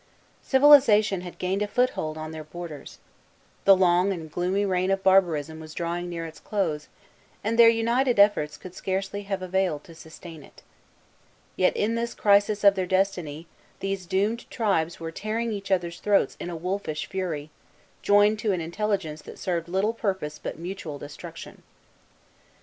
Civilization 0.41 1.21
had 1.21 1.37
gained 1.37 1.61
a 1.61 1.67
foothold 1.67 2.17
on 2.17 2.31
their 2.31 2.43
borders. 2.43 2.97
The 3.65 3.77
long 3.77 4.11
and 4.11 4.31
gloomy 4.31 4.65
reign 4.65 4.89
of 4.89 5.03
barbarism 5.03 5.59
was 5.59 5.75
drawing 5.75 6.09
near 6.09 6.25
its 6.25 6.39
close, 6.39 6.87
and 7.43 7.55
their 7.59 7.69
united 7.69 8.17
efforts 8.17 8.57
could 8.57 8.73
scarcely 8.73 9.21
have 9.25 9.43
availed 9.43 9.83
to 9.83 9.93
sustain 9.93 10.41
it. 10.41 10.63
Yet, 11.55 11.77
in 11.77 11.93
this 11.93 12.15
crisis 12.15 12.63
of 12.63 12.73
their 12.73 12.87
destiny, 12.87 13.45
these 13.79 14.07
doomed 14.07 14.49
tribes 14.49 14.99
were 14.99 15.11
tearing 15.11 15.51
each 15.51 15.69
other's 15.69 15.99
throats 15.99 16.35
in 16.39 16.49
a 16.49 16.55
wolfish 16.55 17.05
fury, 17.05 17.51
joined 18.01 18.39
to 18.39 18.53
an 18.53 18.59
intelligence 18.59 19.21
that 19.21 19.37
served 19.37 19.69
little 19.69 19.93
purpose 19.93 20.39
but 20.39 20.57
mutual 20.57 20.97
destruction. 20.97 21.61